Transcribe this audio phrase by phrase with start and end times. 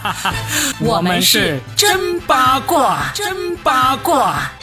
[0.80, 4.61] 我们是真八卦，真八卦。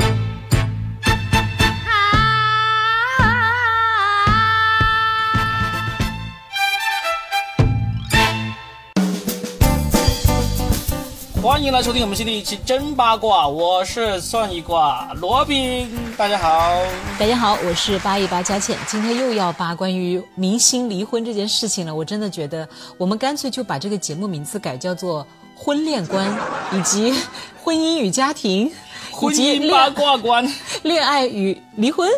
[11.59, 16.73] 欢迎来收听我们新的一期真八卦，我是算一卦罗宾，大家好。
[17.19, 21.93] 大家好，我是八一八佳倩，今天又要扒关于明星离婚这件事情了。
[21.93, 22.65] 我真的觉得，
[22.97, 25.21] 我们干脆就把这个节目名字改叫做
[25.53, 26.33] 《婚恋观》，
[26.79, 27.13] 以及
[27.61, 28.71] 婚姻与家庭。
[29.11, 30.49] 婚姻八卦观，
[30.83, 32.09] 恋爱与离婚。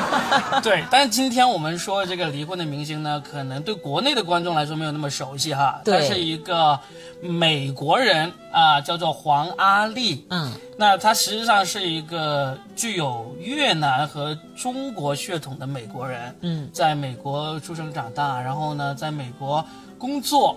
[0.62, 5.80] 对，但是今天我们说这个离婚的明星呢，可能对国内的观众来说没有那么熟悉哈。
[5.84, 5.98] 对。
[5.98, 6.78] 他是一个
[7.20, 10.26] 美国人啊，叫做黄阿丽。
[10.30, 10.52] 嗯。
[10.76, 16.36] 那他实际上是一个具有越南和中国血统的美国人。
[16.40, 16.68] 嗯。
[16.72, 19.64] 在美国出生长大，然后呢，在美国
[19.98, 20.56] 工作。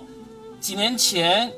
[0.60, 1.52] 几年前。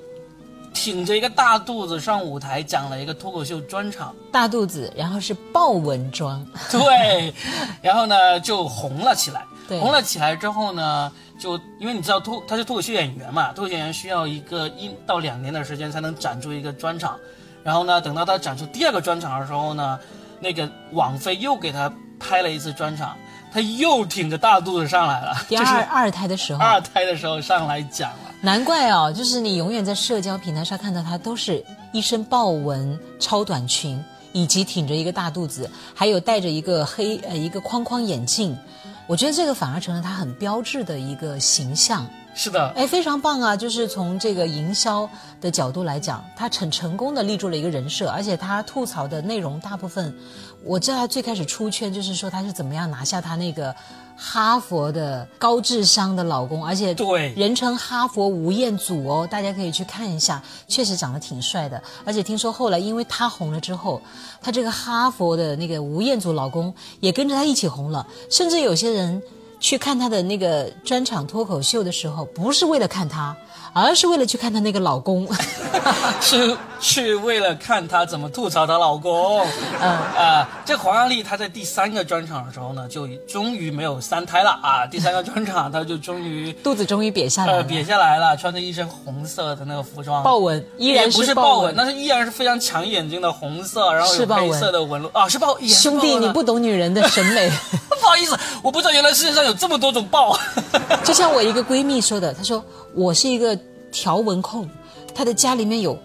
[0.73, 7.33] 挺着一个大肚子上舞台讲了一个脱口秀专场，大肚子，然后是豹纹装，对，
[7.81, 9.45] 然后呢就红了起来。
[9.67, 17.17] 红了起来之后呢，就因为你知道脱他是脱口秀演员嘛，脱口秀演员需要一个一到两年的时间才能展出一个专场，
[17.63, 19.99] 然后呢，等到他展出第二个专场的时候呢，
[20.39, 23.15] 那个网飞又给他拍了一次专场。
[23.53, 28.31] 他又挺着大肚子上来了，第二二胎的时候，二胎的时候上来讲了。
[28.39, 38.57] 难怪哦，就是你永远在社交平台上看到他，都是一身豹纹超短裙，以及挺着一个大肚子，还有戴着一个黑呃一个框框眼镜。
[39.05, 42.07] 我觉得这个反而成了他很标志的一个形象。
[42.33, 43.55] 是的，哎，非常棒啊！
[43.55, 45.07] 就是从这个营销
[45.41, 50.15] 的角度来讲，他很成功的立住了一个人设，而且他吐槽的内容大部分，
[50.63, 53.75] 我知道他最开始出圈就是说他是怎么样拿下他那个
[54.15, 64.01] 哈佛的高智商的老公，而且对人称哈佛吴彦祖哦，大家可以去看一下，确实长得挺帅的，而且听说后来因为他红了之后，
[64.41, 69.21] 他这个哈佛的那个吴彦祖老公也跟着他一起红了，甚至有些人。
[69.61, 73.37] 去看他的那个专场脱口秀的时候，不是为了看他，
[73.73, 75.25] 而是为了去看他那个老公，
[76.19, 79.45] 是去为了看她怎么吐槽她老公。
[79.79, 84.85] 嗯啊，这黄阿丽她在第三个专场的时候呢，就终于没有三胎了啊！
[84.85, 95.57] 第三个专场她就终于 肚子终于瘪下来了，瘪下来了，穿着一身红色的那个服装，豹纹依然不是豹纹，那是依然是非常抢眼睛的红色，然后有黑色的纹路啊，是豹。
[95.61, 97.49] 兄弟，你不懂女人的审美。
[98.01, 100.35] 不好意思，我不知道原来世界上有这么多种豹。
[101.05, 102.63] 就像我一个闺蜜说的，她说
[102.95, 103.57] 我是一个
[103.91, 104.67] 条纹控，
[105.13, 105.97] 她的家里面有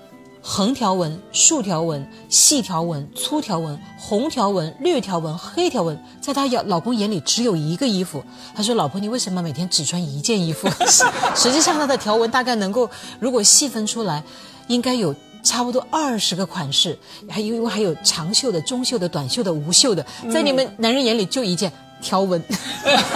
[0.49, 8.23] 横条纹、竖条纹、细条纹、粗条纹、红条纹、绿条纹、黑条纹，在她老公眼里只有一个衣服。
[8.55, 10.69] 她说：“老婆，你为什么每天只穿一件衣服？”
[11.35, 14.23] 实际上，她的条纹大概能够，如果细分出来，
[14.69, 15.13] 应该有
[15.43, 16.97] 差不多二十个款式，
[17.29, 21.73] 还因为还有长袖的、中袖的、短袖的、无袖的，在你们男人眼里就一件。
[22.01, 22.43] 条纹，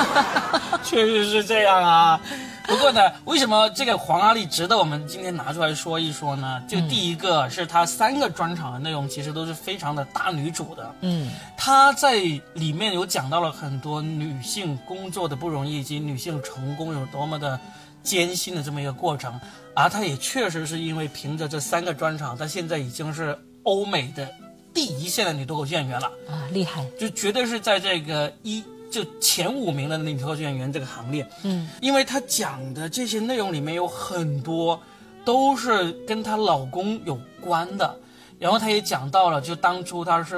[0.84, 2.20] 确实是这样啊。
[2.66, 6.62] 不过呢，为什么这个黄阿丽值得我们今天拿出来说一说呢？
[6.68, 10.94] 就第一个是她三个专场的内容，其实都是非常的大女主的。
[11.00, 12.14] 嗯，她在
[12.54, 17.58] 里面有讲到了很多女性工作的不容易，以及女性成功有多么的
[18.04, 19.40] 艰辛的这么一个过程。
[19.74, 24.28] 而她也确实是因为凭着这三个专场，她现在已经是欧美的。
[24.72, 26.84] 第一线的女脱口秀演员了啊，厉害！
[26.98, 31.26] 就绝对是在这个一就前五名的女脱口秀演员这个行列。
[31.44, 34.80] 嗯，因为她讲的这些内容里面有很多
[35.24, 37.96] 都是跟她老公有关的，
[38.38, 40.36] 然后她也讲到了，就当初她是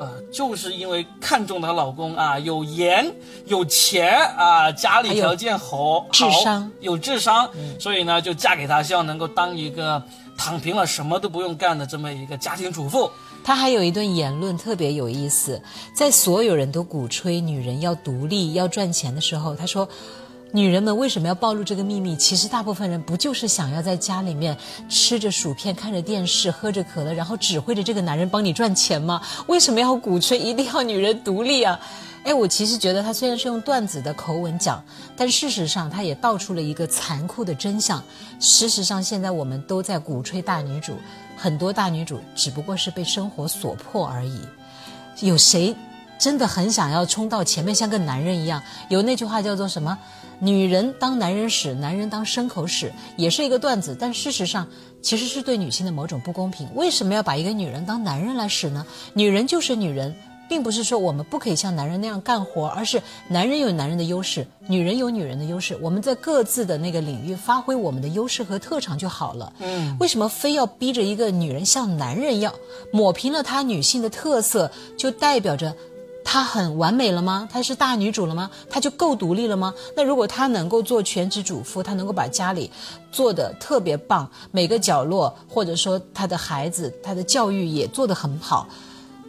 [0.00, 7.46] 呃，就是因为看中她老公啊，有颜有钱啊，家里条件好，智商有智商，
[7.78, 10.02] 所以呢就嫁给他，希望能够当一个
[10.38, 13.10] 躺平了什么都不用干的这么一个家庭主妇。
[13.44, 15.60] 他还有一段言论特别有意思，
[15.94, 19.86] 在所有人都鼓吹女人要独立、要赚钱的时候，他说
[20.52, 22.16] ：“女人们为什么要暴露这个秘密？
[22.16, 24.56] 其实大部分人不就是想要在家里面
[24.88, 29.22] 吃着薯片、看着电视、喝着可乐，然后指挥着这个男人帮你赚钱吗？
[29.46, 31.78] 为什么要鼓吹一定要女人独立啊？”
[32.22, 34.84] 哎，我其实觉得他虽然是用段子的口吻讲，
[35.16, 38.02] 但事实上他也道出了一个残酷的真相。
[38.38, 40.96] 事实上，现在我们都在鼓吹大女主。
[41.34, 44.38] 很多大女主只不过是被生活所迫而已，
[45.20, 45.74] 有谁
[46.20, 48.62] 真的很想要冲到前面像个男人一样？
[48.90, 49.98] 有那句话叫做什么？
[50.38, 53.96] 女人当男人使，男人当牲口使，也是一个段子。
[53.98, 54.66] 但事实上，
[55.02, 56.68] 其实是对女性的某种不公平。
[56.74, 58.86] 为什么要把一个女人当男人来使呢？
[59.14, 60.14] 女人就是女人，
[60.48, 69.52] 并不是说我们不可以像男人那样干活，而是男人有男人的优势，女人有女人的优势，我们在各自的那个领域发挥我们的优势和特长就好了。
[69.58, 72.54] 嗯，为什么非要逼着一个女人像男人一样
[72.92, 75.74] 抹平了她女性的特色，就代表着？
[76.24, 77.48] 她很完美了吗？
[77.50, 78.50] 她是大女主了吗？
[78.68, 79.74] 她就够独立了吗？
[79.96, 82.70] 那如果她能够做全职主妇，她能够把家里
[83.10, 88.68] 做得特别棒，每个角落或者说她的孩子，她的教育也做得很好，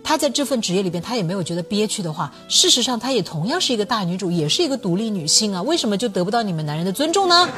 [0.03, 5.61] 她在这份职业里边，她也没有觉得憋屈的话，事实上她也同样是一个大女主，也是一个独立女性啊。
[5.63, 7.49] 为什么就得不到你们男人的尊重呢？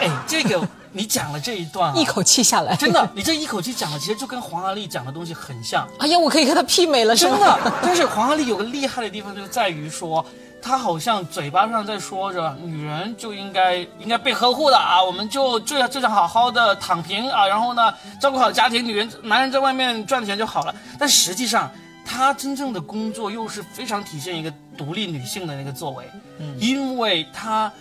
[0.00, 0.68] 哎，这个。
[0.96, 5.88] 你讲了这一段，一口气下来，真的，你这一口气讲的，其实就跟黄阿丽讲的东西很像。
[5.98, 7.58] 哎呀，我可以跟她媲美了，真的。
[7.82, 10.24] 但是黄阿丽有个厉害的地方，就在于说，
[10.62, 20.72] 她好像嘴巴上在说着，女人就应该应该被呵护的啊，我们就就要就想好好的躺平啊，然后呢，照顾好家庭，女人男人在外面赚钱就好了。
[20.96, 21.68] 但实际上，
[22.06, 26.08] 她真正的工作又是非常体现一个独立女性的那个作为，
[26.38, 27.72] 嗯，因为她。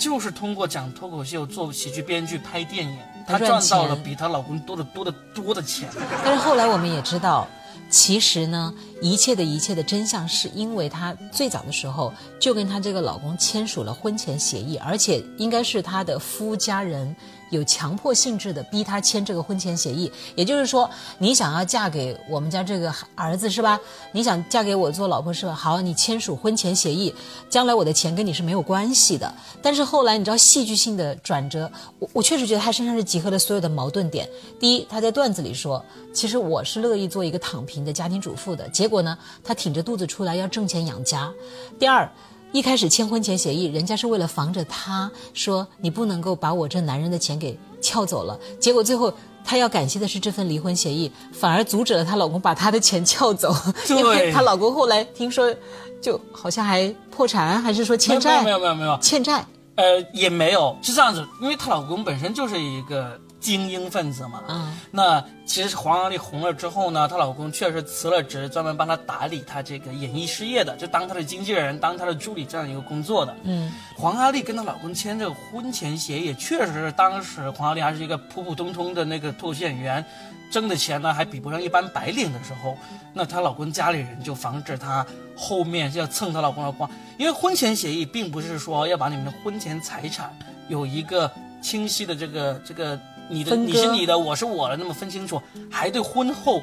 [0.00, 5.90] 就是通过讲脱口秀、做喜剧编剧、拍电影，她赚到了比她老公多得多得多的钱。
[6.24, 7.46] 但是后来我们也知道，
[7.90, 12.10] 其实呢，一切的一切的真相是因为她最早的时候
[12.40, 17.14] 就跟她这个老公签署了婚前协议，而且应该是她的夫家人。
[17.50, 20.88] 有强迫性质的逼他签这个婚前协议，也就是说，
[21.18, 23.78] 你想要嫁给我们家这个儿子是吧？
[24.12, 25.54] 你想嫁给我做老婆是吧？
[25.54, 27.14] 好，你签署婚前协议，
[27.48, 29.32] 将来我的钱跟你是没有关系的。
[29.60, 34.28] 但是后来你知道戏剧性的转折，我我确实觉得他身上是集合了所有的矛盾点。
[34.58, 41.30] 第一，他在段子里说，其实我是乐意做一个躺平的家庭主妇的，结果呢，他挺着肚子出来要挣钱养家。
[41.78, 42.10] 第二。
[42.52, 48.38] 一开始签婚前协议，人家是为了防着他，说你不能够把我这男人的钱给撬走了。
[48.58, 49.12] 结果最后，
[49.44, 53.54] 她要感谢的是这份离婚协议，反而阻止了她老公把她的钱撬走。
[53.88, 55.54] 因为她老公后来听说，
[56.00, 58.42] 就好像还破产，还是说欠债？
[58.42, 59.44] 没有没有没有欠债。
[59.76, 63.18] 呃，也没有，是这样子，因为她老公本身就是一个。
[63.40, 73.34] 精英分子嘛，嗯，那其实黄阿丽红了之后呢，她老公确实辞了职，专门帮她打理她这个演艺事业的，就当她的经纪人，当她的助理这样一个工作的。
[73.44, 80.04] 嗯，黄阿丽跟她老公签这个婚前协议，确实是当时黄阿丽还是一个普普通通的那个脱口秀演员，
[80.52, 82.76] 挣的钱呢还比不上一般白领的时候，
[83.14, 85.04] 那她老公家里人就防止她
[85.34, 86.88] 后面要蹭她老公的光，
[87.18, 90.30] 因为婚前协议并不是说要把你们的婚前财产
[90.68, 91.30] 有一个
[91.62, 93.00] 清晰的这个这个。
[93.30, 95.40] 你的你是你的，我是我的，那么分清楚，
[95.70, 96.60] 还对婚后，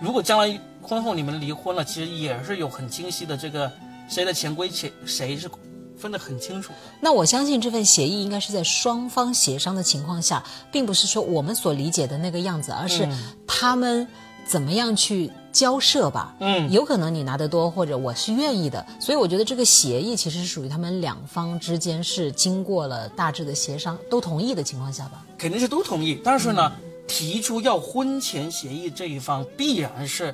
[0.00, 3.70] 如果将来婚后你们离婚了，其实也是有很清晰的这个
[4.08, 5.48] 谁的钱归谁，谁是
[5.96, 6.72] 分得很清楚。
[7.00, 13.08] 那我相信这份协议应该是在双方协商的情况下，并不是说我们所理解的那个样子，而是
[13.46, 14.06] 他们。
[14.46, 16.32] 怎么样去交涉吧？
[16.38, 25.24] 嗯，有可能你拿得多，或者我是愿意的，所以我觉得这个协议其实是属于他们两方之间是经过了大致的协商，都同意的情况下吧？
[25.36, 26.72] 肯定是都同意，但是呢，
[27.08, 30.32] 提出要婚前协议这一方必然是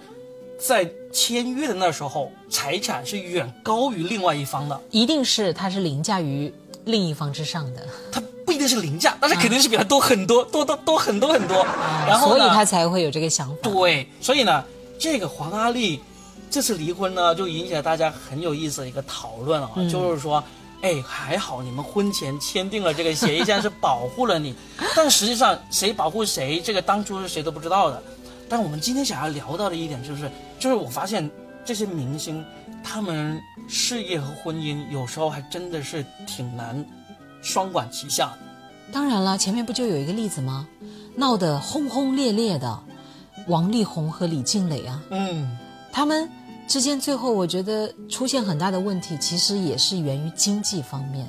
[0.59, 6.53] 在签约的那时候财产是远高于另外一方的，一定是他是凌驾于
[6.85, 7.87] 另一方之上的。
[8.13, 8.23] 他。
[8.47, 11.65] 不一定是凌驾，但是肯定是比他多很多，多多多很多很多。
[12.07, 13.57] 然后所以他才会有这个想法。
[13.63, 14.63] 对，所以呢，
[14.99, 16.01] 这个黄阿丽
[16.51, 20.43] 这次离婚呢，就引起了大家很有意思的一个讨论啊，就是说，
[20.83, 24.55] 哎，还好你们婚前签订了这个协议，现在是保护了你，
[24.95, 28.03] 但实际上谁保护谁，这个当初是谁都不知道的。
[28.49, 31.29] 但我们今天想要聊到的一点就是，就是我发现
[31.65, 32.45] 这些明星，
[32.83, 36.85] 他们事业和婚姻有时候还真的是挺难。
[37.43, 38.33] 双管齐下，
[38.91, 40.67] 当然了，前面不就有一个例子吗？
[41.15, 42.83] 闹得轰轰烈烈的
[43.47, 45.59] 王力宏和李静蕾啊，嗯，
[45.93, 46.29] 他们
[46.67, 51.29] 之间最后我觉得出现很大的问题，其实也是源于经济方面。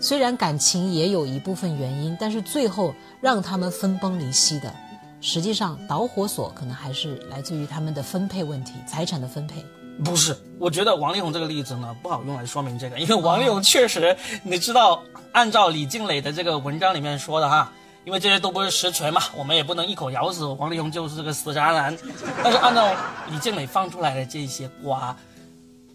[0.00, 4.70] 虽然感情也有一部分原因，但是最后让他们分崩离析的，
[5.20, 9.64] 实际上导火索可能还是来自于他们的分配问题，财产的分配。
[10.04, 17.72] 不是，我觉得王力宏这个例子呢不好用来说明这个，因为王力宏确实，你知道，按照李静蕾的这个文章里面说的哈，
[18.04, 21.96] 因为这些都不是实锤嘛，我们也不能一口咬死王力宏就是个死渣男。
[22.42, 22.94] 但是按照
[23.30, 25.16] 李静蕾放出来的这些瓜，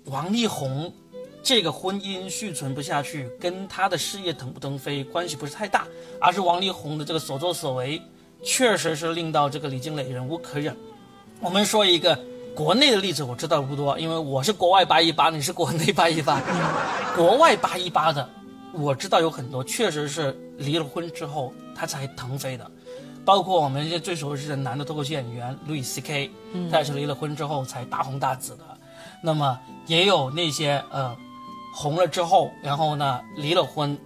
[0.05, 0.91] 王力宏
[1.43, 5.85] 这个婚姻续存不下去，跟他的事业腾不腾飞关系不是太大，
[6.19, 8.01] 而是王力宏的这个所作所为，
[8.43, 10.75] 确实是令到这个李静蕾忍无可忍。
[11.39, 12.17] 我们说一个。
[12.55, 16.41] 国内的例子我知道的不多，因为我是国外八一八，你是国内八一八。
[17.15, 18.27] 国外八一八的，
[18.73, 22.69] 我知道有很多，确实是离了婚之后他才腾飞的，
[23.25, 26.31] 包括我们一些最熟悉的男的脱口秀演员 Louis C.K.，
[26.71, 28.63] 他也是离了婚之后才大红大紫的。
[29.23, 31.15] 那么也有那些呃
[31.73, 33.97] 红了之后，然后呢离了婚，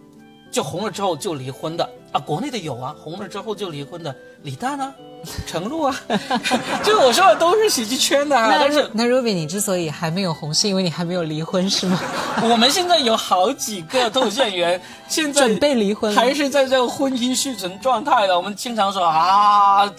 [0.51, 4.93] 就红了之后就离婚的啊，国内的有啊，红了之后就离婚的李诞啊。
[5.47, 5.95] 程璐啊，
[6.83, 8.55] 就我说的都是喜剧圈的啊。
[8.59, 11.99] 但是那 Ruby，你之所以还没有红，是因为你还没有离婚，是吗？
[12.43, 18.35] 我们现在有好几个脱口秀演员，现在准备离婚，还是在这个婚姻续存状态的。
[18.35, 19.89] 我们经常说啊，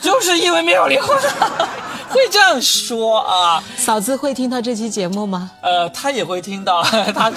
[0.00, 1.16] 就是因为没有离婚，
[2.10, 3.62] 会这样说啊。
[3.76, 5.50] 嫂子会听到这期节目吗？
[5.62, 7.36] 呃，他也会听到，他是。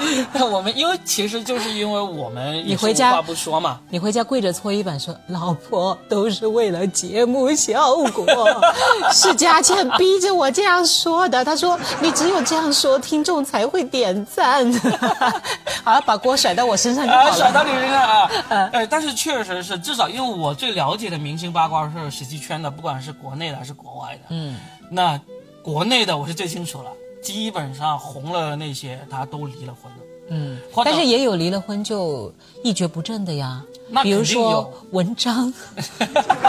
[0.50, 8.26] 我们因为其实就是因为我们你回家话不说嘛，你回家跪着搓衣板说：“老婆都是为了节目效果，
[9.12, 14.70] 是佳倩逼着我这样说的。”他说：“你只有这样说，听众才会点赞。
[15.84, 17.36] ”好，把锅甩到我身上就好了。
[17.36, 18.30] 甩到你身上啊！
[18.48, 24.20] 呃，但是确实是，至少因为我最了解的明星八卦是喜剧圈的，不管是国内的还是国外的。
[24.30, 24.56] 嗯，
[24.90, 25.20] 那
[25.62, 26.90] 国内的我是最清楚了。
[27.22, 29.98] 基本上红了那些，他都离了婚了。
[30.32, 33.64] 嗯，但是也有离了婚就一蹶不振的呀。
[33.88, 35.52] 那比如说文章，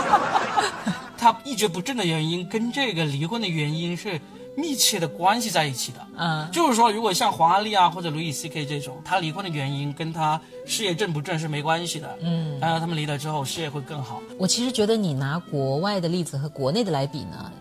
[1.17, 4.21] 他一蹶不振的原因跟这个离婚的原因是
[4.55, 5.99] 密切的关系在一起的。
[6.15, 8.67] 嗯，就是说，如果像黄阿丽啊或者 Louis C.K.
[8.67, 12.07] 这种，他离婚的原因跟他事业正不正是没关系的。
[12.21, 14.21] 嗯，然后他们离了之后，事业会更好。
[14.37, 17.51] 我其实觉得你拿国外的例子和国内的来比呢。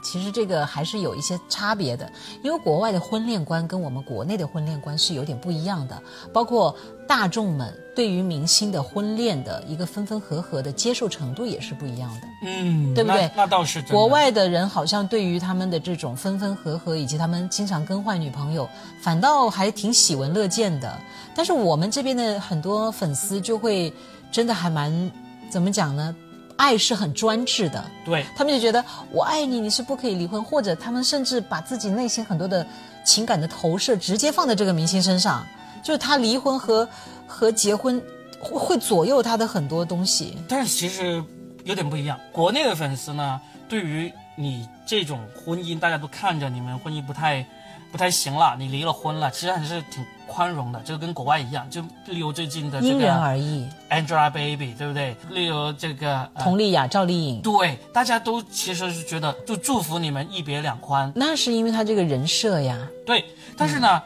[0.00, 2.10] 其实这个还是有一些差别的，
[2.42, 6.00] 因为国外的婚恋观跟我们国内的婚恋观是有点不一样的，
[6.32, 6.74] 包括
[7.06, 13.30] 大众们对于明星的婚恋的一个分分合合的接受程度也是不一样的，嗯，对不对？
[13.36, 13.82] 那倒是。
[13.82, 18.68] 国外的人好像对于他们的这种分分合合以及他们经常更换女朋友，
[19.02, 20.98] 反倒还挺喜闻乐见的。
[21.34, 23.92] 但是我们这边的很多粉丝就会
[24.30, 25.10] 真的还蛮
[25.50, 26.14] 怎么讲呢？
[26.62, 32.64] 爱是很专制的，对他们就觉得我爱你，你是不可以离婚，或者他们甚至把自己内心很多的
[33.04, 35.44] 情感的投射直接放在这个明星身上，
[35.82, 36.88] 就是他离婚和
[37.26, 38.00] 和结婚
[38.38, 40.38] 会会左右他的很多东西。
[40.48, 41.20] 但是其实
[41.64, 47.44] 有点不一样，国内的粉丝呢，对于你这种婚姻，大家都看着你们婚姻不太。
[47.90, 51.68] 不太行了，你离了婚了，其实还是挺宽容的，就跟国外一样。
[51.70, 55.16] 就例如最近的这个，因人而异，Angelababy，对不对？
[55.30, 61.12] 例如这个佟丽娅、赵丽颖，对，大家都其实是觉得就祝福你们一别两宽。
[61.14, 62.78] 那是因为他这个人设呀。
[63.06, 63.24] 对，
[63.56, 64.02] 但是呢，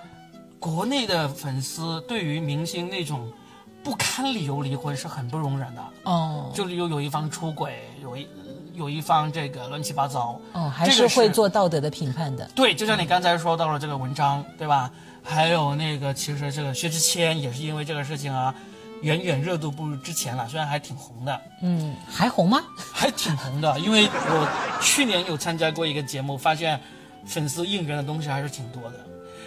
[0.59, 3.31] 国内的粉丝对于明星那种
[3.83, 5.83] 不堪理由离婚是很不容忍的。
[6.05, 8.27] 哦，就例如有一方出轨，有一。
[8.77, 12.47] 有一方这个乱七八糟哦，还是会做道德的评判的。
[12.55, 14.91] 对，就像你刚才说到了这个文章，对吧？
[15.27, 18.55] 还有那个，其实这个薛之谦也是因为这个事情啊，
[19.03, 20.47] 远远热度不如之前了。
[20.49, 22.63] 虽然还挺红的，嗯，还红吗？
[22.93, 24.49] 还挺红的，因为我
[24.81, 26.81] 去年有参加过一个节目，发现
[27.27, 28.95] 粉丝应援的东西还是挺多的。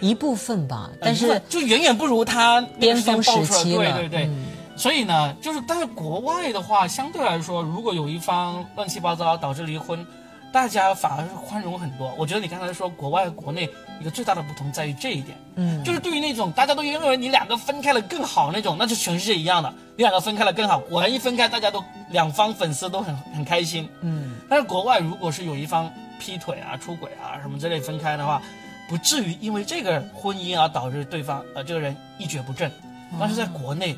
[0.00, 3.98] 一部分吧，但是就远远不如他巅峰时期了。
[3.98, 4.30] 对对对。
[4.76, 10.06] 所以呢，就是但是国外的话，相对来说，如果有一方乱七八糟导致离婚，
[10.52, 12.12] 大家反而是宽容很多。
[12.18, 13.68] 我觉得你刚才说国外和国内
[14.00, 20.80] 一个最大的不同在于这一点，嗯，就是对于那种大家都认为你两个分开了更好那种，那就全世界一样的，你两个分开了更好。
[20.80, 24.36] 果然一分开，大家都两方粉丝都很很开心，嗯。
[24.48, 28.42] 但是国外如果是有一方劈腿啊、出轨啊什么之类分开的话，
[28.88, 32.70] 不至于因为这个婚姻而导致对方呃这个人一蹶不振，
[33.18, 33.96] 但是在国内。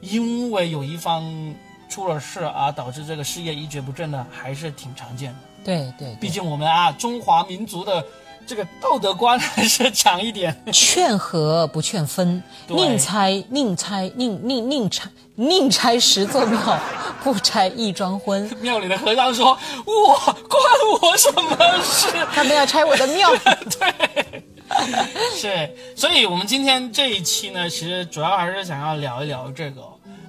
[0.00, 1.24] 因为有一方
[1.88, 5.38] 出了事而导致这个事业一蹶不振的，还是挺常见的。
[5.64, 8.04] 对对，毕竟我们啊，中华民族的
[8.46, 10.54] 这个道德观还是强一点。
[10.72, 16.78] 劝和不劝分， 宁拆宁拆宁宁宁拆宁拆十座庙，
[17.24, 18.48] 不拆一桩婚。
[18.60, 20.62] 庙里的和尚说：“我关
[21.00, 22.08] 我什么事？
[22.32, 23.30] 他们要拆我的庙。”
[23.80, 24.44] 对。
[25.34, 29.82] 是，所以，我们今天这一期呢，其实主要还是想要聊一聊这个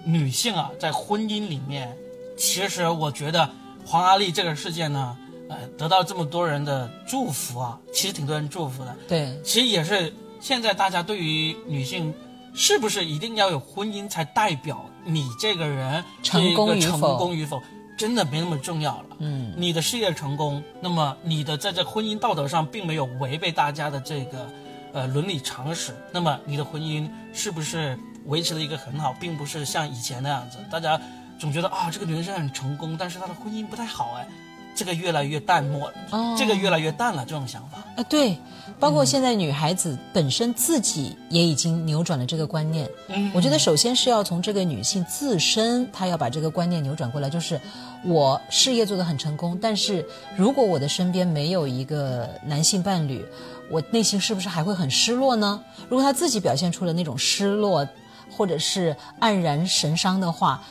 [0.04, 1.96] 女性啊，在婚姻里面，
[2.38, 3.50] 其实我觉得
[3.86, 5.18] 黄阿丽这个事件呢，
[5.50, 8.96] 呃，得到这么多人的祝福啊，其实挺多人祝福的。
[9.08, 12.14] 对，其实也是现在大家对于女性
[12.54, 17.62] 是不是一定要有婚姻才代表你这个人成功成功与否？
[17.98, 19.06] 真的没那么重要了。
[19.20, 24.50] 嗯，你的事业成功，那么你的在这婚姻道德上并没有违背大家的这个，
[24.92, 31.00] 呃伦理常识，那么你的婚姻是不是维持的一个很好，并不是像以前那样子，大家
[31.40, 34.28] 总觉得啊这个女人是很成功，但是她的婚姻不太好哎，
[34.76, 38.38] 这个越来越淡漠了，这个越来越淡了，这种想法啊，对，
[38.78, 42.90] 包括现在女孩子本身自己也已经扭转了这个观念。
[43.08, 47.60] 嗯，我觉得首先是要从这个女性自身，她要把这个观念扭转过来，就是
[48.04, 50.06] 我事业做得很成功，但是
[50.36, 53.26] 如果我的身边没有一个男性伴侣，
[53.72, 55.64] 我内心是不是还会很失落呢？
[55.88, 57.88] 如果她自己表现出了那种失落，
[58.30, 60.62] 或者是黯然神伤的话。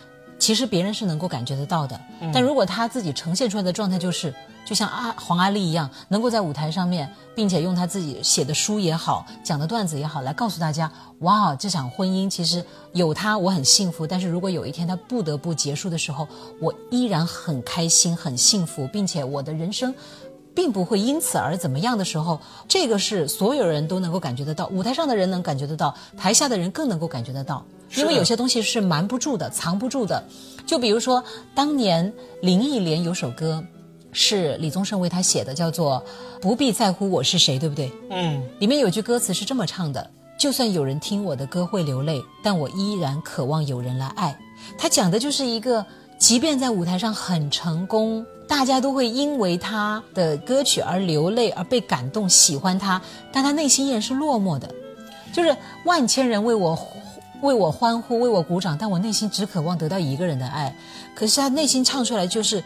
[0.44, 1.98] 其实别人是能够感觉得到的，
[2.30, 16.28] 但如果他自己呈现出来的状态就是，就像阿黄阿丽一样，能够在舞台上面，并且用他自己写的书也好，讲的段子也好，来告诉大家，哇，这场婚姻其实有他我很幸福，但是如果有一天他不得不结束的时候，
[16.60, 19.94] 我依然很开心很幸福，并且我的人生。
[20.56, 27.64] 并不会因此而怎么样的时候，这个是所有人都能够感觉得到，舞台上的人能感觉得到，台下的人更能够感觉得到，
[27.97, 30.23] 因为有些东西是瞒不住的、藏不住的。
[30.67, 31.23] 就比如说，
[31.55, 33.62] 当年林忆莲有首歌，
[34.12, 36.03] 是李宗盛为她写的，叫做
[36.41, 37.93] 《不必在乎我是谁》，对不对？
[38.11, 38.43] 嗯。
[38.59, 44.38] 里面有句歌词是这么唱的：就算有人听我的歌会流泪，但我依然渴望有人来爱。
[44.79, 45.85] 他讲的就是一个，
[46.19, 48.25] 即便在舞台上很成功。
[48.47, 53.00] 大家都会因为他的歌曲而流泪，而被感动，喜欢他，
[53.33, 54.71] 但他内心依然是落寞的，
[55.33, 56.76] 就是万千人为我
[57.44, 60.74] 为我欢呼，为我鼓掌，但我内心只渴望得到一个人的爱。
[61.14, 62.62] 可是他内心唱出来就是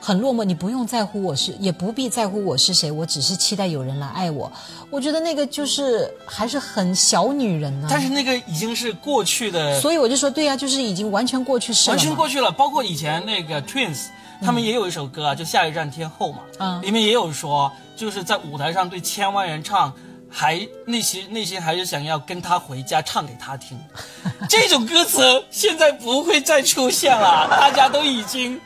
[0.00, 0.42] 很落寞。
[0.42, 4.50] 你不用在乎我是，也不必在乎我是谁，我只是期待有人来爱我。
[4.88, 7.88] 我觉得那个就是还是很小女人呢。
[7.90, 11.96] 但是那个已经是过去的，所以我就说对呀，就是已经完全过去式了。
[11.96, 14.06] 完全过去了，包括以前那个 Twins。
[14.42, 19.92] 他们也有一首歌啊，就下一站天后嘛，嗯，里面也有说，就是在舞台上对千万人唱，
[20.30, 23.78] 还内心内心还是想要跟他回家唱给他听，
[24.48, 28.60] 这种歌词现在不会再出现了，大家都已经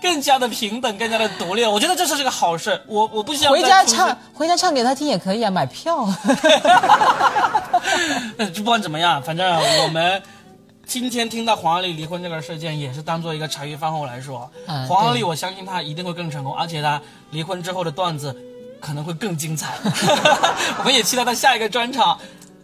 [0.00, 1.70] 更加的平等，更加的独立了。
[1.70, 6.06] 我觉得这是个好事，我我不想回家唱，回家唱给他听也可以啊，买票。
[8.54, 10.22] 不管怎么样，反正我们。
[10.88, 14.48] 今天听到黄阿丽离婚这个事件，也是当做一个茶余饭后来说。
[14.88, 18.32] 黄阿丽，我相信她一定会更成功，而且她离婚之后的段子
[18.86, 19.74] 可能会更精彩。
[20.78, 22.16] 我们也期待他下一个专场，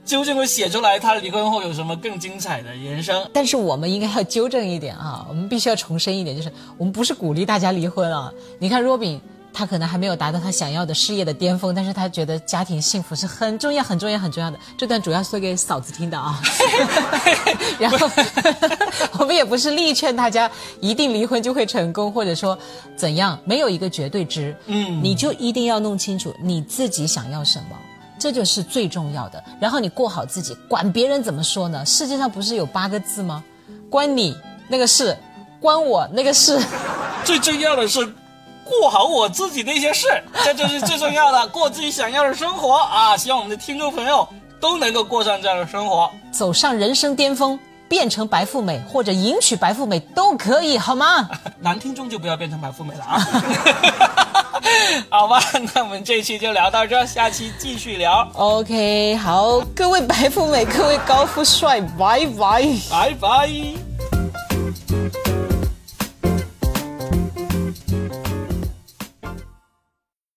[0.05, 3.29] 究竟会写出来他离婚后有什么更精彩的人生。
[3.33, 8.33] 但是我们应该要纠正一点啊，我们必须要重申一点，就是我们不是鼓励大家离婚啊。
[8.61, 9.21] 你看若饼。
[9.52, 14.58] 他可能还没有达到他想要的事业的巅峰，但是他觉得家庭幸福是很重要、很重要、很重要的。
[14.78, 16.41] 这段主要说给嫂子听的啊。
[17.78, 18.10] 然后
[19.19, 22.58] 我们也不是力劝大家一定离婚就会成功，或者说
[22.97, 24.56] 怎样，没有一个绝对值。
[24.67, 27.76] 嗯，你就一定要弄清楚你自己想要什么，
[28.19, 29.43] 这就是最重要的。
[29.60, 31.84] 然后你过好自己，管别人怎么说呢？
[31.84, 33.45] 世界上不是有八个字吗？
[33.91, 34.34] 关你
[34.69, 35.17] 那个事，
[35.60, 36.58] 关我那个事。
[37.25, 38.15] 最重要的是。
[38.65, 40.07] 过好我自己的一些事，
[40.45, 41.47] 这就是最重要的。
[41.53, 43.17] 过自己想要的生活啊！
[43.17, 44.27] 希望我们的听众朋友
[44.61, 51.29] 都能够过上这样的生活，走上人生巅峰，变成白富美或者迎娶白富美都可以，好吗？
[51.61, 53.19] 男听众就不要变成白富美了啊！
[55.11, 55.43] 好吧，
[55.75, 58.27] 那我们这期就聊到这，下期继续聊。
[58.35, 63.92] OK，好，各位白富美，各位高富帅，拜拜，拜拜。